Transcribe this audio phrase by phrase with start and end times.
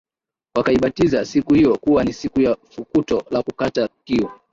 [0.55, 4.29] Wakaibatiza siku hiyo kuwa ni siku ya fukuto la kukata kiu